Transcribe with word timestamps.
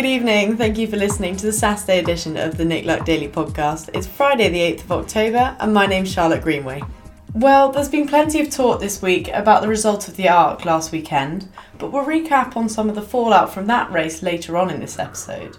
Good 0.00 0.08
evening. 0.08 0.56
Thank 0.56 0.78
you 0.78 0.86
for 0.86 0.96
listening 0.96 1.36
to 1.36 1.44
the 1.44 1.52
Saturday 1.52 1.98
edition 1.98 2.38
of 2.38 2.56
the 2.56 2.64
Nick 2.64 2.86
Luck 2.86 3.04
Daily 3.04 3.28
podcast. 3.28 3.90
It's 3.92 4.06
Friday, 4.06 4.48
the 4.48 4.78
8th 4.78 4.84
of 4.84 4.92
October, 4.92 5.54
and 5.60 5.74
my 5.74 5.84
name's 5.84 6.10
Charlotte 6.10 6.40
Greenway. 6.40 6.82
Well, 7.34 7.70
there's 7.70 7.90
been 7.90 8.08
plenty 8.08 8.40
of 8.40 8.48
talk 8.48 8.80
this 8.80 9.02
week 9.02 9.28
about 9.28 9.60
the 9.60 9.68
result 9.68 10.08
of 10.08 10.16
the 10.16 10.30
Arc 10.30 10.64
last 10.64 10.90
weekend, 10.90 11.48
but 11.76 11.92
we'll 11.92 12.06
recap 12.06 12.56
on 12.56 12.66
some 12.66 12.88
of 12.88 12.94
the 12.94 13.02
fallout 13.02 13.52
from 13.52 13.66
that 13.66 13.92
race 13.92 14.22
later 14.22 14.56
on 14.56 14.70
in 14.70 14.80
this 14.80 14.98
episode. 14.98 15.58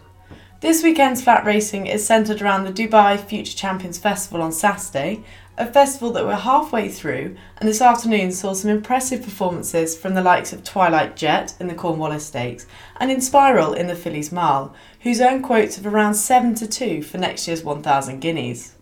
This 0.62 0.84
weekend's 0.84 1.24
flat 1.24 1.44
racing 1.44 1.88
is 1.88 2.06
centred 2.06 2.40
around 2.40 2.66
the 2.66 2.72
Dubai 2.72 3.20
Future 3.20 3.58
Champions 3.58 3.98
Festival 3.98 4.44
on 4.44 4.52
Saturday, 4.52 5.24
a 5.58 5.66
festival 5.66 6.12
that 6.12 6.24
we're 6.24 6.36
halfway 6.36 6.88
through, 6.88 7.36
and 7.58 7.68
this 7.68 7.82
afternoon 7.82 8.32
saw 8.32 8.54
some 8.54 8.70
impressive 8.70 9.24
performances 9.24 9.98
from 9.98 10.14
the 10.14 10.22
likes 10.22 10.54
of 10.54 10.64
Twilight 10.64 11.16
Jet 11.16 11.56
in 11.60 11.68
the 11.68 11.74
Cornwallis 11.74 12.28
Stakes 12.28 12.68
and 13.00 13.10
Inspiral 13.10 13.76
in 13.76 13.88
the 13.88 13.96
Fillies 13.96 14.32
Mile, 14.32 14.72
whose 15.00 15.20
earned 15.20 15.44
quotes 15.44 15.80
of 15.80 15.88
around 15.88 16.14
7 16.14 16.54
to 16.54 16.68
2 16.68 17.02
for 17.02 17.18
next 17.18 17.48
year's 17.48 17.64
1,000 17.64 18.20
guineas. 18.20 18.76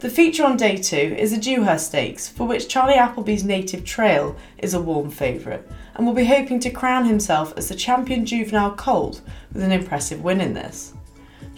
The 0.00 0.08
feature 0.08 0.46
on 0.46 0.56
day 0.56 0.78
two 0.78 0.96
is 0.96 1.32
the 1.32 1.36
Dewhurst 1.36 1.88
Stakes, 1.88 2.26
for 2.26 2.46
which 2.46 2.68
Charlie 2.68 2.94
Appleby's 2.94 3.44
Native 3.44 3.84
Trail 3.84 4.34
is 4.56 4.72
a 4.72 4.80
warm 4.80 5.10
favourite, 5.10 5.68
and 5.94 6.06
will 6.06 6.14
be 6.14 6.24
hoping 6.24 6.58
to 6.60 6.70
crown 6.70 7.04
himself 7.04 7.52
as 7.58 7.68
the 7.68 7.74
champion 7.74 8.24
juvenile 8.24 8.74
colt 8.74 9.20
with 9.52 9.62
an 9.62 9.72
impressive 9.72 10.24
win 10.24 10.40
in 10.40 10.54
this. 10.54 10.94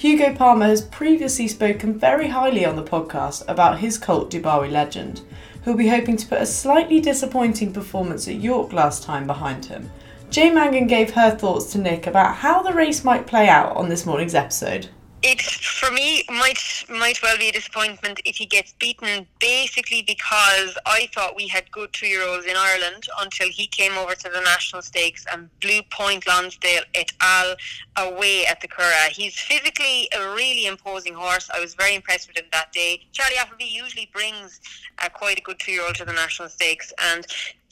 Hugo 0.00 0.34
Palmer 0.34 0.64
has 0.64 0.80
previously 0.80 1.46
spoken 1.46 1.98
very 1.98 2.28
highly 2.28 2.64
on 2.64 2.74
the 2.74 2.82
podcast 2.82 3.44
about 3.46 3.80
his 3.80 3.98
cult 3.98 4.30
Dubawi 4.30 4.72
legend, 4.72 5.20
who'll 5.62 5.76
be 5.76 5.88
hoping 5.88 6.16
to 6.16 6.26
put 6.26 6.40
a 6.40 6.46
slightly 6.46 7.00
disappointing 7.00 7.70
performance 7.70 8.26
at 8.26 8.36
York 8.36 8.72
last 8.72 9.02
time 9.02 9.26
behind 9.26 9.66
him. 9.66 9.90
Jay 10.30 10.48
Mangan 10.48 10.86
gave 10.86 11.10
her 11.10 11.30
thoughts 11.30 11.70
to 11.72 11.78
Nick 11.78 12.06
about 12.06 12.36
how 12.36 12.62
the 12.62 12.72
race 12.72 13.04
might 13.04 13.26
play 13.26 13.46
out 13.46 13.76
on 13.76 13.90
this 13.90 14.06
morning's 14.06 14.34
episode 14.34 14.88
it 15.22 15.42
for 15.42 15.90
me 15.90 16.24
might 16.28 16.58
might 16.88 17.22
well 17.22 17.36
be 17.36 17.48
a 17.48 17.52
disappointment 17.52 18.20
if 18.24 18.36
he 18.36 18.46
gets 18.46 18.72
beaten 18.74 19.26
basically 19.38 20.02
because 20.02 20.78
I 20.86 21.08
thought 21.14 21.36
we 21.36 21.46
had 21.46 21.70
good 21.70 21.92
two 21.92 22.06
year 22.06 22.26
olds 22.26 22.46
in 22.46 22.56
Ireland 22.56 23.06
until 23.20 23.48
he 23.48 23.66
came 23.66 23.92
over 23.98 24.14
to 24.14 24.28
the 24.30 24.41
national 24.41 24.80
stakes 24.82 25.26
and 25.30 25.50
blew 25.60 25.82
Point 25.91 26.26
Lonsdale 26.26 26.84
et 26.94 27.12
al 27.20 27.54
away 27.96 28.46
at 28.46 28.60
the 28.60 28.68
Curragh. 28.68 29.10
He's 29.10 29.38
physically 29.38 30.08
a 30.16 30.34
really 30.34 30.66
imposing 30.66 31.14
horse. 31.14 31.50
I 31.52 31.60
was 31.60 31.74
very 31.74 31.94
impressed 31.94 32.28
with 32.28 32.38
him 32.38 32.46
that 32.52 32.72
day. 32.72 33.06
Charlie 33.12 33.36
Appleby 33.38 33.64
usually 33.64 34.08
brings 34.12 34.60
uh, 34.98 35.08
quite 35.10 35.38
a 35.38 35.42
good 35.42 35.58
two 35.58 35.72
year 35.72 35.84
old 35.84 35.96
to 35.96 36.04
the 36.06 36.12
national 36.12 36.48
stakes 36.48 36.92
and 36.98 37.26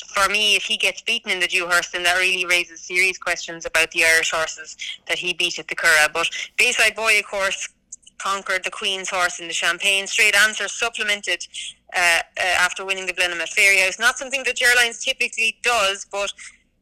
for 0.07 0.29
me, 0.29 0.57
if 0.57 0.65
he 0.65 0.77
gets 0.77 1.03
beaten 1.03 1.31
in 1.31 1.41
the 1.41 1.47
Dewhurst, 1.47 1.93
then 1.93 2.03
that 2.05 2.19
really 2.19 2.47
raises 2.47 2.81
serious 2.81 3.19
questions 3.19 3.67
about 3.67 3.91
the 3.91 4.05
Irish 4.05 4.31
horses 4.31 4.77
that 5.07 5.19
he 5.19 5.33
beat 5.33 5.59
at 5.59 5.69
the 5.69 5.75
Curragh. 5.75 6.13
But 6.13 6.29
Bayside 6.57 6.95
Boy, 6.95 7.19
of 7.19 7.27
course, 7.27 7.69
conquered 8.19 8.65
the 8.65 8.71
Queen's 8.71 9.09
horse 9.09 9.41
in 9.41 9.47
the 9.47 9.55
Champagne. 9.55 10.07
Straight 10.07 10.37
answer 10.37 10.69
supplemented 10.69 11.47
uh, 11.97 12.21
uh, 12.37 12.43
after 12.43 12.85
winning 12.85 13.07
the 13.07 13.15
Blenheim 13.15 13.41
at 13.41 13.49
Fairyhouse. 13.49 13.99
Not 13.99 14.19
something 14.19 14.43
that 14.45 14.57
Ger 14.57 14.73
Lyons 14.77 15.05
typically 15.05 15.57
does, 15.63 16.07
but 16.11 16.33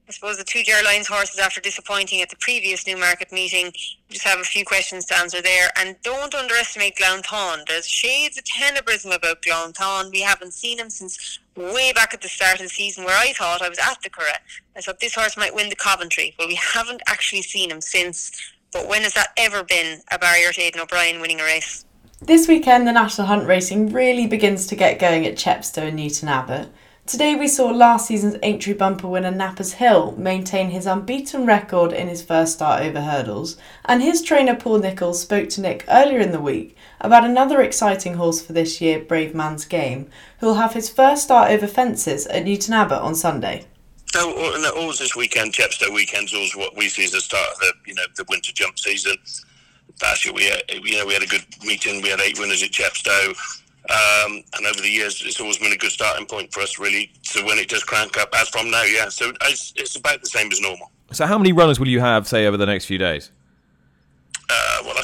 I 0.09 0.13
suppose 0.13 0.39
the 0.39 0.45
two 0.45 0.63
Ger 0.63 0.85
Lyons 0.85 1.09
horses, 1.09 1.41
after 1.41 1.61
disappointing 1.61 2.23
at 2.23 2.31
the 2.31 2.37
previous 2.37 2.87
Newmarket 2.87 3.33
meeting, 3.33 3.73
just 4.09 4.23
have 4.23 4.39
a 4.39 4.45
few 4.45 4.65
questions 4.65 5.05
to 5.07 5.19
answer 5.19 5.43
there. 5.43 5.71
And 5.77 5.97
don't 6.05 6.33
underestimate 6.33 6.97
Glounthaune. 6.97 7.67
There's 7.67 7.89
shades 7.89 8.39
of 8.39 8.45
tenebrism 8.45 9.13
about 9.13 9.43
Glounthaune. 9.43 10.13
We 10.13 10.21
haven't 10.21 10.53
seen 10.53 10.79
him 10.79 10.91
since 10.91 11.41
way 11.57 11.93
back 11.93 12.15
at 12.15 12.21
the 12.21 12.29
start 12.29 12.55
of 12.57 12.61
the 12.61 12.69
season, 12.69 13.05
where 13.05 13.19
I 13.19 13.33
thought 13.33 13.63
I 13.63 13.69
was 13.69 13.81
at 13.81 14.01
the 14.01 14.11
Curragh. 14.11 14.39
I 14.77 14.81
thought 14.81 15.01
this 15.01 15.17
horse 15.17 15.37
might 15.37 15.55
win 15.55 15.71
the 15.71 15.77
Coventry. 15.77 16.37
Well, 16.39 16.47
we 16.47 16.55
haven't 16.55 17.03
actually 17.09 17.43
seen 17.43 17.73
him 17.73 17.81
since. 17.81 18.31
But 18.73 18.87
when 18.87 19.03
has 19.03 19.15
that 19.15 19.31
ever 19.37 19.65
been 19.65 20.03
a 20.13 20.21
barrier 20.21 20.53
to 20.53 20.61
Aidan 20.61 20.83
O'Brien 20.83 21.21
winning 21.21 21.41
a 21.41 21.45
race? 21.45 21.85
This 22.23 22.47
weekend, 22.47 22.87
the 22.87 22.93
National 22.93 23.27
Hunt 23.27 23.47
Racing 23.49 23.93
really 23.93 24.29
begins 24.29 24.69
to 24.69 24.77
get 24.77 25.01
going 25.01 25.27
at 25.27 25.37
Chepstow 25.37 25.89
and 25.89 25.97
Newton 25.97 26.29
Abbot. 26.29 26.69
Today 27.07 27.37
we 27.37 27.47
saw 27.47 27.69
last 27.69 28.09
season's 28.09 28.35
Aintree 28.43 28.73
bumper 28.73 29.07
winner 29.07 29.31
Knappers 29.31 29.75
Hill 29.75 30.17
maintain 30.19 30.71
his 30.71 30.87
unbeaten 30.87 31.47
record 31.47 31.93
in 31.93 32.09
his 32.09 32.21
first 32.21 32.55
start 32.55 32.83
over 32.83 33.01
hurdles, 33.01 33.57
and 33.85 34.03
his 34.03 34.23
trainer 34.23 34.57
Paul 34.57 34.81
Nicholls 34.81 35.21
spoke 35.21 35.49
to 35.51 35.61
Nick 35.61 35.85
earlier 35.87 36.19
in 36.19 36.33
the 36.33 36.41
week 36.41 36.77
about 37.01 37.23
another 37.23 37.61
exciting 37.61 38.15
horse 38.15 38.43
for 38.43 38.55
this 38.55 38.81
year, 38.81 38.99
Bravemansgame, 38.99 40.09
who 40.41 40.47
will 40.47 40.55
have 40.57 40.73
his 40.73 40.91
first 40.91 41.23
start 41.23 41.53
over 41.53 41.69
fences 41.69 42.27
at 42.27 42.45
Newton 42.45 42.75
Abbot 42.75 42.99
on 42.99 43.15
Sunday. 43.15 43.67
No, 44.13 44.33
always 44.77 44.99
this 44.99 45.15
weekend, 45.15 45.53
Chepstow 45.53 45.95
weekend's 45.95 46.35
always 46.35 46.57
what 46.57 46.77
we 46.77 46.89
see 46.89 47.05
as 47.05 47.13
the 47.13 47.21
start 47.21 47.49
of 47.53 47.59
the 47.61 47.73
you 47.87 47.95
know 47.95 48.07
the 48.17 48.25
winter 48.29 48.53
jump 48.53 48.81
season. 48.81 49.17
Last 50.03 50.25
year 50.25 50.35
we 50.35 50.47
had, 50.47 50.63
you 50.69 50.99
know 50.99 51.07
we 51.07 51.15
had 51.15 51.23
a 51.23 51.29
good 51.29 51.45
meeting. 51.65 52.03
We 52.03 52.09
had 52.09 52.21
eight 52.21 52.41
winners 52.41 52.65
at 52.65 52.73
Chepstow. 52.73 53.63
Um, 53.91 54.43
and 54.57 54.67
over 54.67 54.81
the 54.81 54.91
years, 54.91 55.23
it's 55.25 55.41
always 55.41 55.59
been 55.59 55.73
a 55.73 55.77
good 55.77 55.93
starting 55.93 56.27
point 56.27 56.53
for 56.53 56.61
us, 56.61 56.79
really, 56.79 57.13
So 57.23 57.45
when 57.45 57.59
it 57.59 57.69
does 57.69 57.85
crank 57.85 58.19
up, 58.19 58.31
as 58.35 58.49
from 58.49 58.71
now, 58.71 58.83
yeah. 58.83 59.09
So 59.09 59.33
it's, 59.43 59.73
it's 59.77 59.97
about 59.97 60.21
the 60.23 60.29
same 60.29 60.51
as 60.51 60.61
normal. 60.61 60.91
So, 61.13 61.25
how 61.25 61.39
many 61.39 61.53
runners 61.53 61.79
will 61.79 61.89
you 61.89 62.01
have, 62.01 62.27
say, 62.27 62.47
over 62.47 62.57
the 62.57 62.67
next 62.67 62.87
few 62.87 62.99
days? 62.99 63.31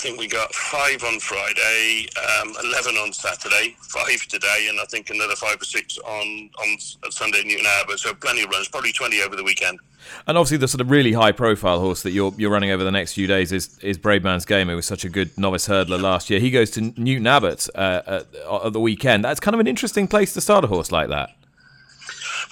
Uh, 0.02 0.08
think 0.08 0.18
we 0.18 0.26
got 0.26 0.52
five 0.52 1.02
on 1.04 1.20
Friday, 1.20 2.08
um, 2.40 2.54
eleven 2.64 2.96
on 2.96 3.12
Saturday, 3.12 3.76
five 3.80 4.20
today, 4.28 4.66
and 4.68 4.80
I 4.80 4.84
think 4.86 5.10
another 5.10 5.36
five 5.36 5.60
or 5.60 5.64
six 5.64 5.98
on 5.98 6.50
on 6.58 6.78
Sunday 7.10 7.44
Newton 7.44 7.66
Abbot. 7.66 7.98
So 7.98 8.12
plenty 8.14 8.42
of 8.42 8.50
runs, 8.50 8.68
probably 8.68 8.92
twenty 8.92 9.22
over 9.22 9.36
the 9.36 9.44
weekend. 9.44 9.78
And 10.26 10.36
obviously, 10.36 10.56
the 10.56 10.66
sort 10.66 10.80
of 10.80 10.90
really 10.90 11.12
high 11.12 11.32
profile 11.32 11.78
horse 11.78 12.02
that 12.02 12.10
you're 12.10 12.34
you're 12.36 12.50
running 12.50 12.72
over 12.72 12.82
the 12.82 12.90
next 12.90 13.12
few 13.12 13.26
days 13.26 13.52
is 13.52 13.78
is 13.80 13.96
Brave 13.96 14.24
Man's 14.24 14.44
Bravemansgame. 14.44 14.70
It 14.70 14.74
was 14.74 14.86
such 14.86 15.04
a 15.04 15.08
good 15.08 15.36
novice 15.38 15.68
hurdler 15.68 16.00
last 16.00 16.30
year. 16.30 16.40
He 16.40 16.50
goes 16.50 16.70
to 16.72 16.80
Newton 16.80 17.26
Abbot 17.26 17.68
uh, 17.74 18.02
at, 18.06 18.26
at 18.64 18.72
the 18.72 18.80
weekend. 18.80 19.24
That's 19.24 19.40
kind 19.40 19.54
of 19.54 19.60
an 19.60 19.68
interesting 19.68 20.08
place 20.08 20.32
to 20.34 20.40
start 20.40 20.64
a 20.64 20.66
horse 20.66 20.90
like 20.90 21.08
that. 21.10 21.30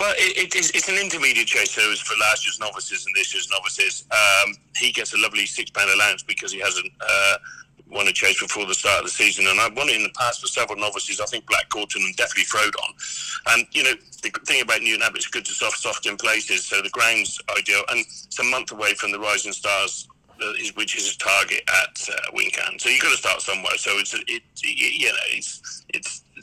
Well, 0.01 0.15
it, 0.17 0.55
it's, 0.57 0.71
it's, 0.71 0.89
an 0.89 0.97
intermediate 0.97 1.47
chase. 1.47 1.73
So 1.73 1.83
it 1.83 1.91
was 1.91 2.01
for 2.01 2.19
last 2.19 2.47
year's 2.47 2.59
novices 2.59 3.05
and 3.05 3.15
this 3.15 3.35
year's 3.35 3.51
novices. 3.51 4.07
Um, 4.11 4.55
he 4.75 4.93
gets 4.93 5.13
a 5.13 5.19
lovely 5.19 5.45
six 5.45 5.71
pound 5.71 5.91
allowance 5.91 6.23
because 6.23 6.51
he 6.51 6.59
hasn't 6.59 6.91
uh, 7.03 7.37
won 7.87 8.09
a 8.09 8.13
chase 8.13 8.41
before 8.41 8.65
the 8.65 8.73
start 8.73 9.01
of 9.01 9.05
the 9.05 9.11
season. 9.11 9.47
And 9.47 9.61
I've 9.61 9.77
won 9.77 9.91
it 9.91 9.97
in 9.97 10.03
the 10.03 10.15
past 10.19 10.41
for 10.41 10.47
several 10.47 10.79
novices. 10.79 11.21
I 11.21 11.27
think 11.27 11.47
Black 11.47 11.69
Corton 11.69 12.01
and 12.01 12.17
definitely 12.17 12.45
Frodon. 12.45 12.97
And, 13.53 13.67
you 13.73 13.85
know, 13.85 13.93
the 14.23 14.31
thing 14.47 14.63
about 14.63 14.81
Newton 14.81 15.03
Abbot 15.03 15.19
is 15.19 15.27
good 15.27 15.45
to 15.45 15.53
soft, 15.53 15.77
soft 15.77 16.07
in 16.07 16.17
places. 16.17 16.65
So 16.65 16.81
the 16.81 16.89
ground's 16.89 17.39
ideal. 17.59 17.83
And 17.91 18.01
it's 18.01 18.39
a 18.39 18.45
month 18.45 18.73
away 18.73 18.95
from 18.95 19.13
the 19.13 19.21
Rising 19.21 19.53
Stars 19.53 20.09
uh, 20.43 20.53
which 20.75 20.97
is 20.97 21.15
a 21.15 21.19
target 21.19 21.63
at 21.69 22.09
uh, 22.09 22.31
Wincan. 22.33 22.81
So 22.81 22.89
you've 22.89 23.03
got 23.03 23.11
to 23.11 23.17
start 23.17 23.43
somewhere. 23.43 23.77
So 23.77 23.99
it's 23.99 24.15
it, 24.15 24.25
it 24.27 24.43
you 24.63 25.09
know 25.09 25.19
it's 25.29 25.85
it's 25.90 25.90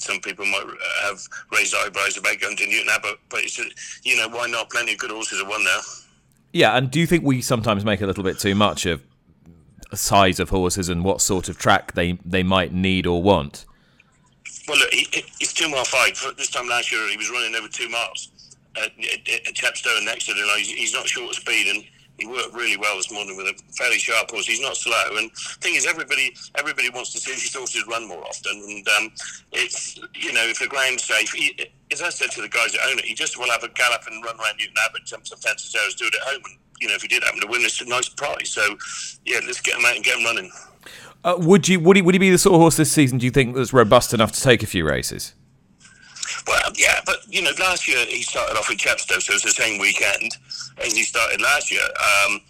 some 0.08 0.20
people 0.22 0.46
might 0.46 0.64
uh, 0.64 1.08
have 1.08 1.20
raised 1.52 1.76
eyebrows 1.76 2.18
about 2.18 2.40
going 2.40 2.56
to 2.56 2.66
Newton 2.66 2.90
Abbot, 2.90 3.20
but 3.30 3.42
it's 3.42 3.60
uh, 3.60 3.64
you 4.04 4.18
know 4.18 4.30
why 4.30 4.48
not? 4.48 4.70
Plenty 4.70 4.94
of 4.94 5.00
good 5.00 5.12
horses 5.12 5.40
have 5.40 5.48
won 5.48 5.64
there. 5.64 5.82
Yeah, 6.54 6.78
and 6.78 6.90
do 6.90 7.00
you 7.00 7.06
think 7.06 7.24
we 7.24 7.42
sometimes 7.42 7.84
make 7.84 8.02
a 8.02 8.08
little 8.08 8.24
bit 8.24 8.40
too 8.40 8.56
much 8.56 8.86
of 8.86 9.04
size 9.94 10.40
of 10.40 10.50
horses 10.50 10.90
and 10.90 11.04
what 11.04 11.22
sort 11.22 11.50
of 11.50 11.58
track 11.58 11.94
they 11.94 12.18
they 12.26 12.44
might 12.44 12.74
need 12.74 13.06
or 13.06 13.22
want? 13.22 13.66
Well, 14.68 14.78
look, 14.78 14.92
he, 14.92 15.08
he's 15.40 15.54
two 15.54 15.70
mile 15.70 15.86
five. 15.86 16.20
This 16.38 16.50
time 16.50 16.68
last 16.68 16.92
year, 16.92 17.08
he 17.10 17.18
was 17.18 17.30
running 17.30 17.56
over 17.56 17.68
two 17.68 17.90
miles 17.90 18.32
at, 18.76 18.92
at, 19.00 19.48
at 19.48 19.54
Chepstow 19.54 19.96
and 19.98 20.06
next 20.06 20.26
to 20.26 20.34
the 20.34 20.40
him. 20.40 20.48
He's 20.58 20.94
not 20.94 21.08
short 21.08 21.30
of 21.30 21.36
speed 21.36 21.68
and 21.68 21.86
he 22.18 22.26
worked 22.26 22.54
really 22.54 22.78
well 22.78 22.98
this 22.98 23.12
morning 23.12 23.38
with 23.38 23.46
a 23.46 23.74
fairly 23.74 24.00
sharp 24.00 24.32
horse. 24.32 24.48
He's 24.48 24.62
not 24.62 24.76
slow, 24.76 25.18
and 25.18 25.30
the 25.30 25.58
thing 25.62 25.76
is, 25.76 25.86
everybody 25.86 26.36
everybody 26.56 26.90
wants 26.90 27.14
to 27.14 27.20
see 27.20 27.32
these 27.32 27.54
horses 27.54 27.86
run 27.88 28.08
more 28.08 28.24
often. 28.24 28.54
And 28.54 28.88
um, 28.90 29.12
it's 29.52 29.98
you 30.16 30.34
know, 30.34 30.44
if 30.44 30.60
the 30.60 30.68
ground's 30.68 31.04
safe, 31.04 31.32
he, 31.32 31.58
as 31.92 32.02
I 32.02 32.10
said 32.10 32.32
to 32.32 32.42
the 32.42 32.50
guys 32.50 32.72
that 32.72 32.82
own 32.90 32.98
it, 32.98 33.06
he 33.06 33.14
just 33.14 33.38
will 33.38 33.50
have 33.52 33.64
a 33.64 33.70
gallop 33.70 34.02
and 34.10 34.24
run 34.26 34.36
around 34.36 34.58
Newton 34.58 34.76
Abbot, 34.84 35.06
jump 35.06 35.28
some 35.28 35.40
fences, 35.40 35.72
there, 35.72 35.84
do 35.98 36.06
it 36.06 36.16
at 36.16 36.28
home. 36.28 36.42
And 36.46 36.58
you 36.82 36.88
know, 36.88 36.96
if 36.96 37.04
he 37.04 37.08
did 37.08 37.24
happen 37.24 37.40
to 37.42 37.48
win, 37.48 37.62
it's 37.62 37.82
a 37.82 37.86
nice 37.86 38.10
prize. 38.10 38.50
So 38.50 38.78
yeah, 39.26 39.40
let's 39.46 39.62
get 39.62 39.78
him 39.78 39.86
out 39.86 39.96
and 39.96 40.04
get 40.04 40.18
him 40.18 40.26
running. 40.26 40.52
Uh, 41.24 41.36
would 41.38 41.68
you 41.68 41.80
would 41.80 41.98
he 41.98 42.02
would 42.02 42.16
he 42.16 42.20
be 42.20 42.32
the 42.32 42.38
sort 42.38 42.56
of 42.56 42.62
horse 42.62 42.78
this 42.78 42.92
season? 42.92 43.20
Do 43.20 43.26
you 43.26 43.32
think 43.32 43.56
that's 43.56 43.74
robust 43.74 44.14
enough 44.14 44.32
to 44.32 44.42
take 44.42 44.64
a 44.64 44.68
few 44.68 44.88
races? 44.88 45.36
Well, 46.48 46.72
yeah, 46.76 47.02
but 47.06 47.18
you 47.28 47.42
know, 47.42 47.52
last 47.60 47.88
year 47.88 48.06
he 48.06 48.22
started 48.22 48.58
off 48.58 48.70
with 48.70 48.78
Chepstow, 48.78 49.22
so 49.22 49.34
it's 49.34 49.44
the 49.44 49.52
same 49.52 49.80
weekend 49.80 50.32
as 50.84 50.94
he 50.94 51.04
started 51.04 51.42
last 51.42 51.72
year. 51.72 51.82
Um, 51.82 52.42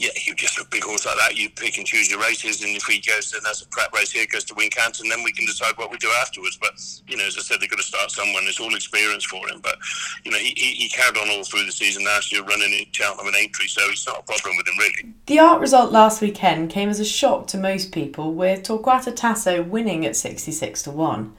yeah, 0.00 0.08
you 0.24 0.34
just 0.34 0.58
a 0.58 0.64
big 0.70 0.82
horse 0.82 1.04
like 1.04 1.16
that, 1.18 1.36
you 1.36 1.50
pick 1.50 1.76
and 1.76 1.86
choose 1.86 2.10
your 2.10 2.20
races, 2.20 2.62
and 2.62 2.74
if 2.74 2.84
he 2.84 3.00
goes, 3.00 3.32
then 3.32 3.42
that's 3.44 3.60
a 3.60 3.68
prep 3.68 3.92
race 3.92 4.10
here, 4.10 4.24
goes 4.32 4.44
to 4.44 4.54
Wincanton, 4.54 5.02
and 5.02 5.10
then 5.10 5.22
we 5.22 5.30
can 5.30 5.44
decide 5.44 5.76
what 5.76 5.90
we 5.90 5.98
do 5.98 6.08
afterwards. 6.22 6.56
But 6.56 6.72
you 7.06 7.18
know, 7.18 7.26
as 7.26 7.36
I 7.36 7.42
said, 7.42 7.60
they've 7.60 7.68
got 7.68 7.76
to 7.76 7.84
start 7.84 8.10
someone. 8.10 8.44
It's 8.44 8.60
all 8.60 8.74
experience 8.74 9.24
for 9.24 9.46
him. 9.48 9.60
But 9.60 9.76
you 10.24 10.30
know, 10.30 10.38
he, 10.38 10.54
he 10.54 10.88
carried 10.88 11.18
on 11.18 11.28
all 11.28 11.44
through 11.44 11.66
the 11.66 11.72
season 11.72 12.04
last 12.04 12.32
year, 12.32 12.42
running 12.44 12.72
in 12.72 12.86
Cheltenham 12.92 13.26
and 13.26 13.36
Aintree, 13.36 13.66
so 13.66 13.82
it's 13.90 14.06
not 14.06 14.20
a 14.20 14.22
problem 14.22 14.56
with 14.56 14.68
him 14.68 14.78
really. 14.78 15.14
The 15.26 15.38
Arc 15.38 15.60
result 15.60 15.92
last 15.92 16.22
weekend 16.22 16.70
came 16.70 16.88
as 16.88 16.98
a 16.98 17.04
shock 17.04 17.46
to 17.48 17.58
most 17.58 17.92
people, 17.92 18.32
with 18.32 18.62
Torquato 18.62 19.14
Tasso 19.14 19.62
winning 19.62 20.06
at 20.06 20.16
66 20.16 20.82
to 20.84 20.90
one. 20.90 21.34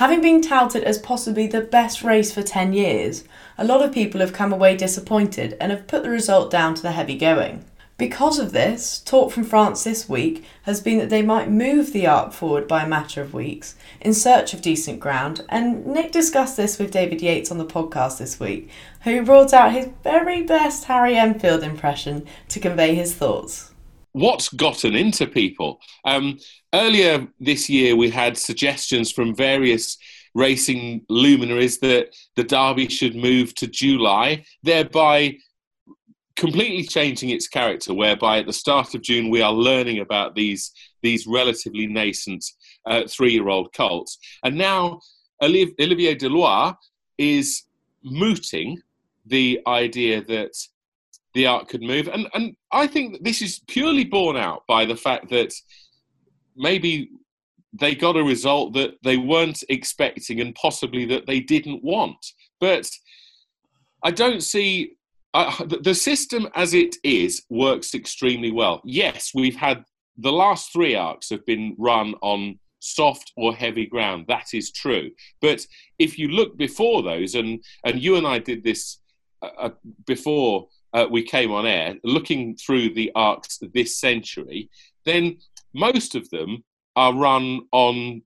Having 0.00 0.22
been 0.22 0.40
touted 0.40 0.82
as 0.84 0.98
possibly 0.98 1.46
the 1.46 1.60
best 1.60 2.02
race 2.02 2.32
for 2.32 2.42
10 2.42 2.72
years, 2.72 3.22
a 3.58 3.66
lot 3.66 3.82
of 3.84 3.92
people 3.92 4.22
have 4.22 4.32
come 4.32 4.50
away 4.50 4.74
disappointed 4.74 5.58
and 5.60 5.70
have 5.70 5.86
put 5.86 6.02
the 6.02 6.08
result 6.08 6.50
down 6.50 6.74
to 6.74 6.80
the 6.80 6.92
heavy 6.92 7.18
going. 7.18 7.66
Because 7.98 8.38
of 8.38 8.52
this, 8.52 8.98
talk 8.98 9.30
from 9.30 9.44
France 9.44 9.84
this 9.84 10.08
week 10.08 10.42
has 10.62 10.80
been 10.80 10.96
that 11.00 11.10
they 11.10 11.20
might 11.20 11.50
move 11.50 11.92
the 11.92 12.06
arc 12.06 12.32
forward 12.32 12.66
by 12.66 12.84
a 12.84 12.88
matter 12.88 13.20
of 13.20 13.34
weeks 13.34 13.74
in 14.00 14.14
search 14.14 14.54
of 14.54 14.62
decent 14.62 15.00
ground, 15.00 15.44
and 15.50 15.84
Nick 15.84 16.12
discussed 16.12 16.56
this 16.56 16.78
with 16.78 16.92
David 16.92 17.20
Yates 17.20 17.50
on 17.50 17.58
the 17.58 17.66
podcast 17.66 18.16
this 18.16 18.40
week, 18.40 18.70
who 19.02 19.22
brought 19.22 19.52
out 19.52 19.72
his 19.72 19.90
very 20.02 20.40
best 20.40 20.84
Harry 20.84 21.14
Enfield 21.14 21.62
impression 21.62 22.26
to 22.48 22.58
convey 22.58 22.94
his 22.94 23.14
thoughts. 23.14 23.70
What's 24.12 24.48
gotten 24.48 24.94
into 24.94 25.26
people? 25.26 25.80
Um, 26.04 26.38
earlier 26.74 27.28
this 27.38 27.68
year, 27.70 27.94
we 27.96 28.10
had 28.10 28.36
suggestions 28.36 29.12
from 29.12 29.34
various 29.34 29.96
racing 30.34 31.04
luminaries 31.08 31.78
that 31.78 32.14
the 32.36 32.44
Derby 32.44 32.88
should 32.88 33.16
move 33.16 33.54
to 33.56 33.66
July, 33.66 34.44
thereby 34.62 35.36
completely 36.36 36.84
changing 36.84 37.30
its 37.30 37.48
character, 37.48 37.92
whereby 37.92 38.38
at 38.38 38.46
the 38.46 38.52
start 38.52 38.94
of 38.94 39.02
June 39.02 39.30
we 39.30 39.42
are 39.42 39.52
learning 39.52 40.00
about 40.00 40.34
these 40.34 40.72
these 41.02 41.26
relatively 41.26 41.86
nascent 41.86 42.44
uh, 42.86 43.02
three-year-old 43.08 43.72
colts, 43.72 44.18
and 44.44 44.56
now 44.56 45.00
Olivier 45.42 46.14
Delloye 46.14 46.76
is 47.16 47.64
mooting 48.02 48.80
the 49.26 49.60
idea 49.66 50.22
that 50.24 50.52
the 51.34 51.46
arc 51.46 51.68
could 51.68 51.82
move, 51.82 52.08
and 52.08 52.28
and 52.34 52.56
I 52.72 52.86
think 52.86 53.12
that 53.12 53.24
this 53.24 53.42
is 53.42 53.60
purely 53.68 54.04
borne 54.04 54.36
out 54.36 54.62
by 54.66 54.84
the 54.84 54.96
fact 54.96 55.30
that 55.30 55.52
maybe 56.56 57.10
they 57.72 57.94
got 57.94 58.16
a 58.16 58.22
result 58.24 58.74
that 58.74 58.94
they 59.04 59.16
weren't 59.16 59.62
expecting 59.68 60.40
and 60.40 60.54
possibly 60.54 61.04
that 61.06 61.26
they 61.26 61.40
didn't 61.40 61.82
want, 61.84 62.24
but. 62.60 62.88
I 64.02 64.10
don't 64.10 64.42
see 64.42 64.96
uh, 65.34 65.64
the 65.82 65.94
system 65.94 66.48
as 66.54 66.74
it 66.74 66.96
is 67.04 67.42
works 67.50 67.94
extremely 67.94 68.50
well. 68.50 68.80
Yes, 68.84 69.32
we've 69.34 69.56
had 69.56 69.84
the 70.18 70.32
last 70.32 70.72
three 70.72 70.94
arcs 70.94 71.30
have 71.30 71.44
been 71.46 71.74
run 71.78 72.14
on 72.20 72.58
soft 72.80 73.32
or 73.36 73.54
heavy 73.54 73.86
ground. 73.86 74.24
That 74.28 74.48
is 74.52 74.72
true. 74.72 75.10
But 75.40 75.66
if 75.98 76.18
you 76.18 76.28
look 76.28 76.56
before 76.56 77.02
those, 77.02 77.34
and 77.34 77.62
and 77.84 78.02
you 78.02 78.16
and 78.16 78.26
I 78.26 78.38
did 78.38 78.64
this 78.64 78.98
uh, 79.42 79.50
uh 79.58 79.70
before 80.06 80.68
uh, 80.92 81.06
we 81.10 81.22
came 81.22 81.52
on 81.52 81.66
air, 81.66 81.94
looking 82.04 82.56
through 82.56 82.94
the 82.94 83.12
arcs 83.14 83.58
this 83.74 83.98
century, 83.98 84.68
then 85.04 85.38
most 85.74 86.14
of 86.14 86.28
them 86.30 86.64
are 86.96 87.14
run 87.14 87.60
on 87.72 88.22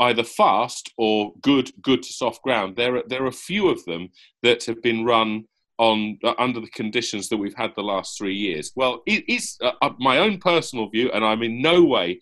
either 0.00 0.24
fast 0.24 0.92
or 0.96 1.32
good 1.42 1.70
good 1.82 2.02
to 2.02 2.12
soft 2.12 2.42
ground. 2.42 2.76
There 2.76 2.96
are 2.96 3.02
there 3.06 3.22
are 3.22 3.28
a 3.28 3.32
few 3.32 3.68
of 3.68 3.84
them 3.84 4.08
that 4.42 4.64
have 4.64 4.82
been 4.82 5.04
run 5.04 5.44
on 5.80 6.18
uh, 6.22 6.34
under 6.38 6.60
the 6.60 6.68
conditions 6.68 7.28
that 7.28 7.38
we've 7.38 7.56
had 7.56 7.72
the 7.74 7.82
last 7.82 8.16
three 8.16 8.36
years? 8.36 8.70
Well, 8.76 9.02
it 9.06 9.24
is 9.28 9.56
uh, 9.62 9.72
uh, 9.80 9.90
my 9.98 10.18
own 10.18 10.38
personal 10.38 10.88
view, 10.90 11.10
and 11.12 11.24
I'm 11.24 11.42
in 11.42 11.62
no 11.62 11.82
way 11.82 12.20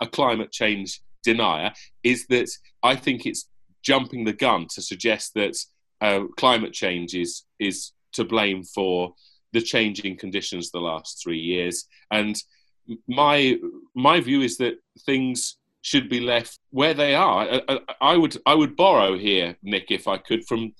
a 0.00 0.06
climate 0.06 0.52
change 0.52 1.00
denier. 1.22 1.72
Is 2.02 2.26
that 2.26 2.50
I 2.82 2.96
think 2.96 3.24
it's 3.24 3.48
jumping 3.82 4.24
the 4.24 4.32
gun 4.32 4.66
to 4.74 4.82
suggest 4.82 5.34
that 5.34 5.56
uh, 6.00 6.24
climate 6.36 6.72
change 6.72 7.14
is 7.14 7.44
is 7.60 7.92
to 8.16 8.24
blame 8.24 8.62
for 8.64 9.14
the 9.52 9.60
changing 9.60 10.16
conditions 10.18 10.70
the 10.70 10.80
last 10.80 11.22
three 11.22 11.38
years, 11.38 11.86
and 12.10 12.36
my 13.08 13.58
my 13.94 14.20
view 14.20 14.42
is 14.42 14.56
that 14.58 14.74
things 15.04 15.56
should 15.82 16.08
be 16.08 16.20
left 16.20 16.58
where 16.70 16.94
they 16.94 17.14
are. 17.14 17.42
I, 17.42 17.62
I, 17.68 17.78
I 18.00 18.16
would 18.16 18.36
I 18.44 18.54
would 18.54 18.76
borrow 18.76 19.16
here, 19.16 19.56
Nick, 19.62 19.90
if 19.90 20.08
I 20.08 20.18
could, 20.18 20.46
from 20.46 20.72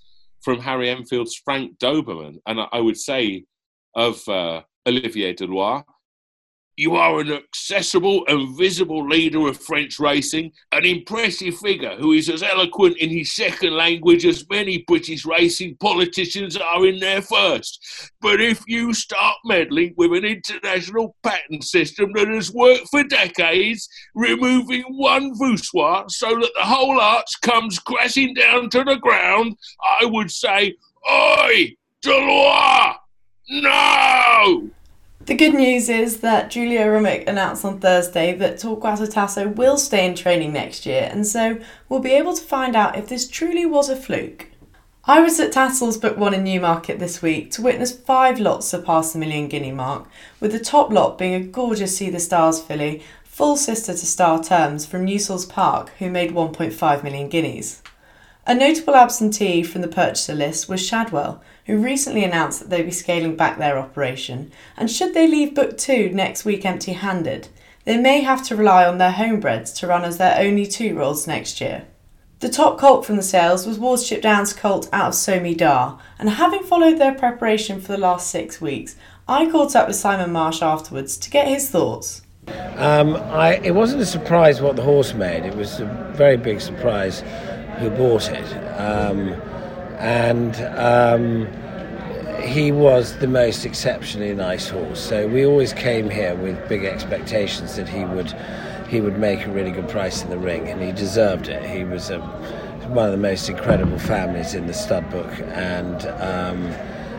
from 0.43 0.61
Harry 0.61 0.91
Enfield's 0.91 1.37
Frank 1.45 1.79
Doberman. 1.79 2.37
And 2.47 2.61
I 2.73 2.81
would 2.81 2.97
say 2.97 3.45
of 3.95 4.29
uh, 4.29 4.63
Olivier 4.87 5.35
Delloye, 5.35 5.83
you 6.77 6.95
are 6.95 7.21
an 7.21 7.33
accessible 7.33 8.25
and 8.29 8.57
visible 8.57 9.07
leader 9.09 9.49
of 9.49 9.59
French 9.59 9.99
racing, 9.99 10.53
an 10.73 10.85
impressive 10.85 11.57
figure 11.57 11.97
who 11.97 12.13
is 12.13 12.29
as 12.29 12.43
eloquent 12.43 12.99
in 12.99 13.09
his 13.09 13.33
second 13.33 13.73
language 13.73 14.27
as 14.27 14.47
many 14.51 14.85
British 14.87 15.25
racing 15.25 15.77
politicians 15.81 16.57
are 16.57 16.87
in 16.87 16.99
their 16.99 17.23
first. 17.23 18.13
But 18.21 18.43
if 18.43 18.63
you 18.67 18.93
start 18.93 19.37
meddling 19.45 19.95
with 19.97 20.13
an 20.13 20.27
international 20.27 21.17
pattern 21.23 21.63
system 21.63 22.13
that 22.15 22.29
has 22.29 22.53
worked 22.53 22.89
for 22.91 23.03
decades, 23.05 23.89
removing 24.15 24.85
one 24.89 25.35
voussoir 25.39 26.11
so 26.11 26.29
that 26.29 26.51
the 26.57 26.65
whole 26.65 27.01
arch 27.01 27.41
comes 27.41 27.79
crashing 27.79 28.35
down 28.35 28.69
to 28.71 28.85
the 28.85 28.97
ground, 28.97 29.57
I 30.01 30.05
would 30.05 30.31
say, 30.31 30.75
Oi, 31.11 31.75
Delloye! 32.05 32.97
No! 33.49 34.71
The 35.27 35.35
good 35.35 35.55
news 35.55 35.89
is 35.89 36.21
that 36.21 36.53
Giulio 36.53 36.89
Romic 36.89 37.29
announced 37.29 37.65
on 37.65 37.81
Thursday 37.81 38.33
that 38.35 38.59
Torquato 38.59 39.13
Tasso 39.13 39.49
will 39.49 39.77
stay 39.77 40.07
in 40.07 40.15
training 40.15 40.53
next 40.53 40.87
year, 40.87 41.09
and 41.11 41.27
so 41.27 41.59
we'll 41.89 41.99
be 41.99 42.13
able 42.13 42.33
to 42.33 42.41
find 42.41 42.77
out 42.77 42.97
if 42.97 43.09
this 43.09 43.29
truly 43.29 43.67
was 43.67 43.89
a 43.89 43.97
fluke. 43.97 44.47
I 45.05 45.21
was 45.21 45.41
at 45.41 45.51
Tattersalls 45.53 46.01
Book 46.01 46.17
One 46.17 46.33
in 46.33 46.45
Newmarket 46.45 47.01
this 47.01 47.23
week 47.23 47.51
to 47.53 47.63
witness 47.63 47.91
five 47.91 48.39
lots 48.39 48.69
surpass 48.69 49.15
the 49.15 49.19
million 49.19 49.49
guinea 49.49 49.73
mark, 49.73 50.09
with 50.39 50.53
the 50.53 50.61
top 50.61 50.93
lot 50.93 51.19
being 51.19 51.35
a 51.35 51.41
gorgeous 51.41 51.97
Sea 51.97 52.09
the 52.09 52.21
Stars 52.21 52.63
filly, 52.63 53.03
full 53.25 53.57
sister 53.57 53.95
to 53.95 54.07
Star 54.07 54.41
Terms 54.41 54.87
from 54.87 55.05
Newsells 55.05 55.49
Park, 55.49 55.91
who 55.99 56.09
made 56.09 56.31
1.5 56.31 57.03
million 57.03 57.29
guineas. 57.29 57.83
A 58.49 58.55
notable 58.55 58.95
absentee 58.95 59.65
from 59.65 59.81
the 59.81 59.89
purchaser 59.89 60.33
list 60.33 60.69
was 60.69 60.81
Shadwell, 60.81 61.43
who 61.65 61.79
recently 61.79 62.23
announced 62.23 62.61
that 62.61 62.71
they'd 62.71 62.85
be 62.85 62.93
scaling 62.93 63.35
back 63.35 63.59
their 63.59 63.77
operation, 63.77 64.53
and 64.77 64.89
should 64.89 65.15
they 65.15 65.27
leave 65.27 65.57
Book 65.57 65.77
2 65.77 66.11
next 66.11 66.45
week 66.45 66.65
empty 66.65 66.93
handed, 66.93 67.49
they 67.85 67.97
may 67.97 68.21
have 68.21 68.45
to 68.45 68.55
rely 68.55 68.87
on 68.87 68.99
their 68.99 69.11
homebreds 69.11 69.75
to 69.79 69.89
run 69.89 70.05
as 70.05 70.19
their 70.19 70.39
only 70.39 70.65
two 70.65 70.97
rolls 70.97 71.27
next 71.27 71.61
year. 71.61 71.87
The 72.39 72.49
top 72.49 72.79
colt 72.79 73.05
from 73.05 73.17
the 73.17 73.23
sales 73.23 73.67
was 73.67 73.81
Worship 73.81 74.23
Downs 74.23 74.53
colt 74.53 74.89
out 74.93 75.09
of 75.09 75.15
Somi 75.15 75.57
Dar, 75.57 75.99
and 76.17 76.31
having 76.31 76.63
followed 76.63 77.01
their 77.01 77.15
preparation 77.15 77.81
for 77.81 77.89
the 77.89 77.99
last 77.99 78.31
six 78.31 78.61
weeks, 78.61 78.95
I 79.27 79.51
caught 79.51 79.75
up 79.75 79.89
with 79.89 79.97
Simon 79.97 80.31
Marsh 80.31 80.63
afterwards 80.63 81.17
to 81.17 81.31
get 81.31 81.49
his 81.49 81.69
thoughts. 81.69 82.23
Um, 82.77 83.17
I, 83.17 83.55
it 83.65 83.75
wasn't 83.75 84.03
a 84.03 84.07
surprise 84.07 84.61
what 84.61 84.77
the 84.77 84.83
horse 84.83 85.15
made, 85.15 85.45
it 85.45 85.57
was 85.57 85.81
a 85.81 85.87
very 86.15 86.37
big 86.37 86.61
surprise 86.61 87.25
who 87.79 87.91
bought 87.91 88.29
it. 88.29 88.47
Um, 88.79 89.35
and 89.99 90.57
um, 90.77 91.47
he 92.43 92.71
was 92.73 93.19
the 93.19 93.27
most 93.27 93.65
exceptionally 93.65 94.35
nice 94.35 94.69
horse. 94.69 95.01
So 95.01 95.27
we 95.27 95.47
always 95.47 95.73
came 95.73 96.11
here 96.11 96.35
with 96.35 96.69
big 96.69 96.85
expectations 96.85 97.77
that 97.77 97.89
he 97.89 98.05
would 98.05 98.35
he 98.89 99.01
would 99.01 99.19
make 99.19 99.45
a 99.45 99.51
really 99.51 99.73
good 99.73 99.89
price 99.89 100.23
in 100.23 100.31
the 100.31 100.39
ring, 100.39 100.69
and 100.69 100.81
he 100.81 100.93
deserved 100.93 101.49
it. 101.49 101.65
He 101.69 101.83
was 101.83 102.09
a, 102.11 102.21
one 102.89 103.07
of 103.07 103.11
the 103.11 103.19
most 103.19 103.49
incredible 103.49 103.99
families 103.99 104.55
in 104.55 104.69
the 104.69 104.75
stud 104.75 105.11
book, 105.11 105.33
and 105.47 106.07
um, 106.23 106.73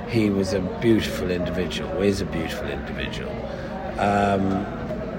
he 0.07 0.29
was 0.29 0.53
a 0.53 0.61
beautiful 0.81 1.29
individual. 1.29 2.01
Is 2.01 2.21
a 2.21 2.25
beautiful 2.25 2.69
individual. 2.69 3.31
Um, 3.99 4.65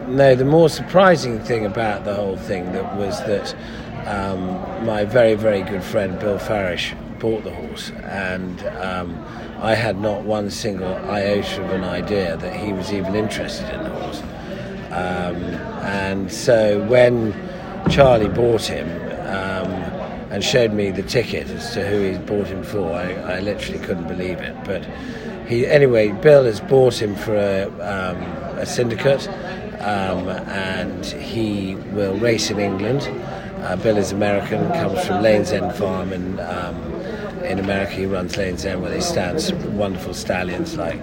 no, 0.09 0.35
the 0.35 0.45
more 0.45 0.69
surprising 0.69 1.39
thing 1.41 1.67
about 1.67 2.05
the 2.05 2.15
whole 2.15 2.37
thing 2.37 2.73
that 2.73 2.97
was 2.97 3.19
that 3.21 3.55
um, 4.07 4.87
my 4.87 5.05
very, 5.05 5.35
very 5.35 5.63
good 5.63 5.83
friend 5.83 6.19
Bill 6.19 6.39
Farish 6.39 6.95
bought 7.19 7.45
the 7.45 7.53
horse, 7.53 7.91
and 8.05 8.65
um, 8.79 9.25
I 9.61 9.75
had 9.75 9.99
not 10.01 10.23
one 10.23 10.51
single 10.51 10.95
iota 10.95 11.63
of 11.65 11.71
an 11.73 11.85
idea 11.85 12.37
that 12.37 12.55
he 12.55 12.73
was 12.73 12.93
even 12.93 13.15
interested 13.15 13.69
in 13.75 13.83
the 13.83 13.91
horse. 13.91 14.23
Um, 14.91 15.37
and 15.85 16.33
so 16.33 16.83
when 16.87 17.35
Charlie 17.91 18.29
bought 18.29 18.63
him 18.63 18.89
um, 19.27 19.71
and 20.31 20.43
showed 20.43 20.73
me 20.73 20.91
the 20.91 21.03
ticket 21.03 21.49
as 21.51 21.75
to 21.75 21.87
who 21.87 22.13
he 22.13 22.19
bought 22.19 22.47
him 22.47 22.63
for, 22.63 22.93
I, 22.93 23.13
I 23.15 23.41
literally 23.41 23.79
couldn't 23.81 24.09
believe 24.09 24.41
it. 24.41 24.57
But 24.65 24.85
he, 25.47 25.67
anyway, 25.67 26.13
Bill 26.13 26.45
has 26.45 26.61
bought 26.61 27.01
him 27.01 27.15
for 27.15 27.35
a, 27.35 27.65
um, 27.67 28.23
a 28.59 28.65
syndicate, 28.65 29.29
um, 29.81 30.29
and 30.29 31.05
he 31.05 31.77
will 31.93 32.17
race 32.19 32.51
in 32.51 32.59
England. 32.59 33.03
Uh, 33.63 33.77
Bill 33.77 33.97
is 33.97 34.13
American, 34.13 34.69
comes 34.73 35.05
from 35.05 35.23
Lanes 35.23 35.53
End 35.53 35.75
Farm 35.75 36.13
in 36.13 36.39
um, 36.41 36.77
in 37.45 37.59
America. 37.59 37.93
He 37.93 38.07
runs 38.07 38.37
Lanes 38.37 38.65
End 38.65 38.83
where 38.83 38.91
they 38.91 39.01
stand 39.01 39.41
some 39.41 39.77
wonderful 39.77 40.15
stallions 40.15 40.77
like 40.77 41.01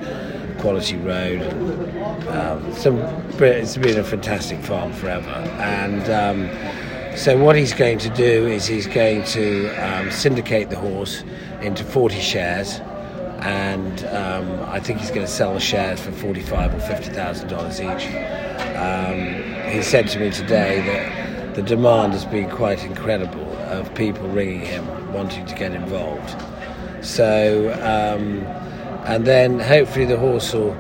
quality 0.59 0.97
road. 0.97 1.41
And, 1.41 2.27
um, 2.29 2.73
some, 2.73 2.97
it's 3.39 3.77
been 3.77 3.99
a 3.99 4.03
fantastic 4.03 4.59
farm 4.61 4.93
forever. 4.93 5.29
And 5.59 6.09
um, 6.09 7.17
so 7.17 7.37
what 7.37 7.55
he's 7.55 7.73
going 7.73 7.99
to 7.99 8.09
do 8.09 8.47
is 8.47 8.65
he's 8.65 8.87
going 8.87 9.23
to 9.25 9.69
um, 9.75 10.11
syndicate 10.11 10.69
the 10.69 10.77
horse 10.77 11.23
into 11.61 11.83
40 11.83 12.19
shares. 12.19 12.79
And 13.41 14.05
um, 14.05 14.63
I 14.69 14.79
think 14.79 14.99
he's 14.99 15.11
going 15.11 15.25
to 15.25 15.31
sell 15.31 15.53
the 15.53 15.59
shares 15.59 15.99
for 15.99 16.11
forty-five 16.11 16.73
or 16.73 16.79
fifty 16.79 17.11
thousand 17.11 17.49
dollars 17.49 17.79
each. 17.79 18.07
Um, 18.75 19.71
he 19.71 19.81
said 19.81 20.07
to 20.09 20.19
me 20.19 20.29
today 20.31 20.81
that 20.81 21.55
the 21.55 21.61
demand 21.61 22.13
has 22.13 22.25
been 22.25 22.49
quite 22.49 22.83
incredible 22.83 23.51
of 23.69 23.93
people 23.95 24.27
ringing 24.27 24.59
him 24.59 25.13
wanting 25.13 25.45
to 25.45 25.55
get 25.55 25.71
involved. 25.71 26.35
So, 27.01 27.71
um, 27.81 28.45
and 29.05 29.25
then 29.25 29.59
hopefully 29.59 30.05
the 30.05 30.17
horse 30.17 30.53
will, 30.53 30.75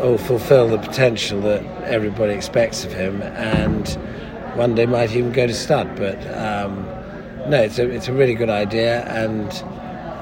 will 0.00 0.18
fulfill 0.18 0.68
the 0.68 0.78
potential 0.78 1.40
that 1.42 1.64
everybody 1.82 2.32
expects 2.32 2.84
of 2.84 2.92
him, 2.92 3.22
and 3.22 3.88
one 4.54 4.74
day 4.74 4.86
might 4.86 5.14
even 5.14 5.32
go 5.32 5.46
to 5.46 5.54
stud. 5.54 5.96
But 5.96 6.18
um, 6.34 6.84
no, 7.48 7.62
it's 7.62 7.78
a 7.78 7.88
it's 7.88 8.08
a 8.08 8.12
really 8.12 8.34
good 8.34 8.50
idea, 8.50 9.04
and 9.04 9.52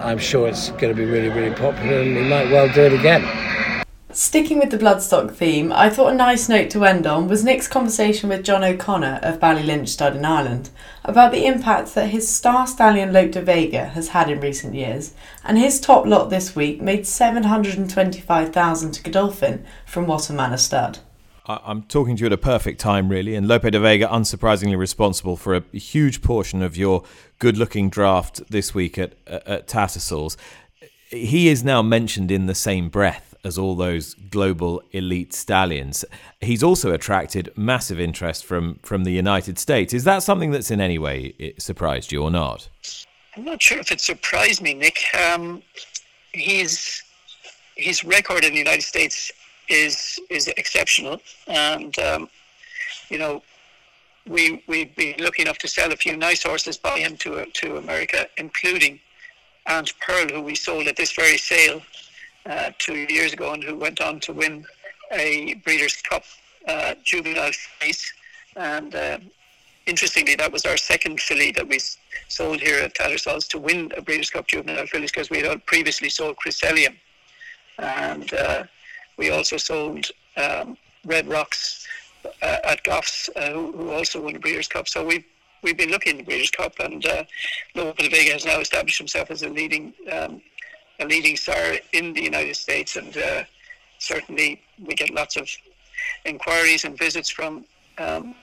I'm 0.00 0.18
sure 0.18 0.48
it's 0.48 0.70
going 0.70 0.88
to 0.88 0.94
be 0.94 1.04
really 1.04 1.28
really 1.28 1.54
popular, 1.54 2.00
and 2.00 2.16
he 2.16 2.24
might 2.24 2.50
well 2.50 2.72
do 2.72 2.82
it 2.82 2.92
again. 2.92 3.22
Sticking 4.14 4.60
with 4.60 4.70
the 4.70 4.78
bloodstock 4.78 5.34
theme, 5.34 5.72
I 5.72 5.90
thought 5.90 6.12
a 6.12 6.14
nice 6.14 6.48
note 6.48 6.70
to 6.70 6.84
end 6.84 7.04
on 7.04 7.26
was 7.26 7.42
Nick's 7.42 7.66
conversation 7.66 8.28
with 8.28 8.44
John 8.44 8.62
O'Connor 8.62 9.18
of 9.24 9.40
Ballylynch 9.40 9.88
Stud 9.88 10.14
in 10.14 10.24
Ireland 10.24 10.70
about 11.04 11.32
the 11.32 11.46
impact 11.46 11.96
that 11.96 12.10
his 12.10 12.28
star 12.28 12.68
stallion 12.68 13.12
Lope 13.12 13.32
de 13.32 13.42
Vega 13.42 13.86
has 13.86 14.10
had 14.10 14.30
in 14.30 14.38
recent 14.38 14.76
years, 14.76 15.14
and 15.42 15.58
his 15.58 15.80
top 15.80 16.06
lot 16.06 16.30
this 16.30 16.54
week 16.54 16.80
made 16.80 17.08
725,000 17.08 18.92
to 18.92 19.02
Godolphin 19.02 19.64
from 19.84 20.06
Whatton 20.06 20.36
Manor 20.36 20.58
Stud. 20.58 21.00
I'm 21.46 21.82
talking 21.82 22.14
to 22.14 22.20
you 22.20 22.26
at 22.26 22.32
a 22.32 22.38
perfect 22.38 22.78
time, 22.78 23.08
really, 23.08 23.34
and 23.34 23.48
Lope 23.48 23.62
de 23.62 23.80
Vega 23.80 24.06
unsurprisingly 24.06 24.78
responsible 24.78 25.36
for 25.36 25.56
a 25.56 25.64
huge 25.76 26.22
portion 26.22 26.62
of 26.62 26.76
your 26.76 27.02
good-looking 27.40 27.90
draft 27.90 28.48
this 28.48 28.72
week 28.72 28.96
at 28.96 29.14
at 29.26 29.66
Tattersalls. 29.66 30.36
He 31.10 31.48
is 31.48 31.64
now 31.64 31.82
mentioned 31.82 32.30
in 32.30 32.46
the 32.46 32.54
same 32.54 32.88
breath 32.88 33.33
as 33.44 33.58
all 33.58 33.74
those 33.74 34.14
global 34.14 34.82
elite 34.92 35.34
stallions. 35.34 36.04
He's 36.40 36.62
also 36.62 36.92
attracted 36.92 37.52
massive 37.56 38.00
interest 38.00 38.44
from 38.44 38.78
from 38.82 39.04
the 39.04 39.12
United 39.12 39.58
States. 39.58 39.92
Is 39.92 40.04
that 40.04 40.22
something 40.22 40.50
that's 40.50 40.70
in 40.70 40.80
any 40.80 40.98
way 40.98 41.34
surprised 41.58 42.10
you 42.10 42.22
or 42.22 42.30
not? 42.30 42.68
I'm 43.36 43.44
not 43.44 43.60
sure 43.60 43.78
if 43.78 43.90
it 43.92 44.00
surprised 44.00 44.62
me, 44.62 44.74
Nick. 44.74 44.98
Um, 45.14 45.62
his 46.32 47.02
his 47.76 48.04
record 48.04 48.44
in 48.44 48.52
the 48.52 48.58
United 48.58 48.82
States 48.82 49.30
is 49.68 50.18
is 50.30 50.48
exceptional, 50.48 51.20
and 51.46 51.98
um, 51.98 52.28
you 53.08 53.18
know 53.18 53.42
we 54.26 54.62
we've 54.66 54.94
been 54.96 55.16
lucky 55.18 55.42
enough 55.42 55.58
to 55.58 55.68
sell 55.68 55.92
a 55.92 55.96
few 55.96 56.16
nice 56.16 56.42
horses 56.42 56.78
by 56.78 56.98
him 56.98 57.16
to 57.18 57.44
to 57.46 57.76
America, 57.76 58.26
including 58.36 59.00
Aunt 59.66 59.92
Pearl, 60.00 60.28
who 60.28 60.42
we 60.42 60.54
sold 60.54 60.86
at 60.86 60.96
this 60.96 61.12
very 61.12 61.38
sale 61.38 61.82
uh, 62.46 62.70
two 62.78 63.06
years 63.08 63.32
ago 63.32 63.52
and 63.52 63.62
who 63.62 63.76
went 63.76 64.00
on 64.00 64.20
to 64.20 64.32
win 64.32 64.64
a 65.12 65.54
Breeders' 65.64 66.00
Cup 66.02 66.24
uh, 66.66 66.94
juvenile 67.02 67.50
race. 67.82 68.12
And 68.56 68.94
uh, 68.94 69.18
interestingly, 69.86 70.34
that 70.36 70.52
was 70.52 70.64
our 70.64 70.76
second 70.76 71.20
filly 71.20 71.52
that 71.52 71.66
we 71.66 71.78
sold 72.28 72.60
here 72.60 72.80
at 72.80 72.94
Tattersalls 72.94 73.48
to 73.48 73.58
win 73.58 73.92
a 73.96 74.02
Breeders' 74.02 74.30
Cup 74.30 74.46
juvenile 74.46 74.86
fillies 74.86 75.10
because 75.12 75.30
we 75.30 75.40
had 75.40 75.64
previously 75.66 76.08
sold 76.08 76.36
Crescelium. 76.36 76.96
And 77.78 78.32
uh, 78.34 78.64
we 79.16 79.30
also 79.30 79.56
sold 79.56 80.06
um, 80.36 80.76
Red 81.04 81.28
Rocks 81.28 81.86
uh, 82.42 82.58
at 82.64 82.82
Goffs, 82.84 83.28
uh, 83.36 83.50
who, 83.52 83.72
who, 83.72 83.90
also 83.90 84.22
won 84.22 84.36
a 84.36 84.38
Breeders' 84.38 84.68
Cup. 84.68 84.88
So 84.88 85.04
we've 85.04 85.24
we've 85.62 85.76
been 85.76 85.90
looking 85.90 86.12
at 86.12 86.18
the 86.18 86.24
Breeders' 86.24 86.50
Cup, 86.50 86.78
and 86.78 87.04
uh, 87.06 87.24
de 87.74 88.08
Vega 88.08 88.32
has 88.32 88.44
now 88.44 88.60
established 88.60 88.98
himself 88.98 89.30
as 89.30 89.42
a 89.42 89.48
leading 89.48 89.92
um, 90.12 90.40
a 91.00 91.04
leading 91.04 91.36
star 91.36 91.74
in 91.92 92.12
the 92.12 92.22
United 92.22 92.56
States, 92.56 92.96
and 92.96 93.16
uh, 93.16 93.44
certainly 93.98 94.62
we 94.84 94.94
get 94.94 95.10
lots 95.10 95.36
of 95.36 95.48
inquiries 96.24 96.84
and 96.84 96.96
visits 96.98 97.30
from 97.30 97.64
um, 97.98 98.34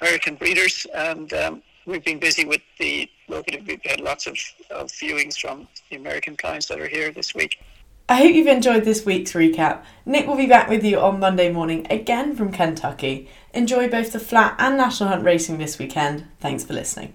American 0.00 0.34
breeders, 0.34 0.86
and 0.94 1.32
um, 1.32 1.62
we've 1.86 2.04
been 2.04 2.18
busy 2.18 2.44
with 2.44 2.62
the 2.78 3.08
local. 3.28 3.58
We've 3.66 3.80
had 3.84 4.00
lots 4.00 4.26
of, 4.26 4.36
of 4.70 4.88
viewings 4.88 5.38
from 5.38 5.68
the 5.90 5.96
American 5.96 6.36
clients 6.36 6.66
that 6.66 6.80
are 6.80 6.88
here 6.88 7.12
this 7.12 7.34
week. 7.34 7.58
I 8.08 8.16
hope 8.16 8.34
you've 8.34 8.48
enjoyed 8.48 8.84
this 8.84 9.06
week's 9.06 9.34
recap. 9.34 9.84
Nick 10.04 10.26
will 10.26 10.36
be 10.36 10.46
back 10.46 10.68
with 10.68 10.84
you 10.84 10.98
on 10.98 11.20
Monday 11.20 11.52
morning 11.52 11.86
again 11.90 12.34
from 12.34 12.50
Kentucky. 12.50 13.28
Enjoy 13.54 13.88
both 13.88 14.12
the 14.12 14.18
flat 14.18 14.56
and 14.58 14.76
national 14.76 15.10
hunt 15.10 15.24
racing 15.24 15.58
this 15.58 15.78
weekend. 15.78 16.26
Thanks 16.40 16.64
for 16.64 16.72
listening. 16.72 17.14